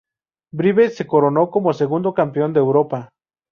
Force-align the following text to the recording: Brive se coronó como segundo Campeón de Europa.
Brive 0.51 0.89
se 0.89 1.05
coronó 1.05 1.51
como 1.51 1.73
segundo 1.81 2.15
Campeón 2.15 2.53
de 2.53 2.59
Europa. 2.59 3.11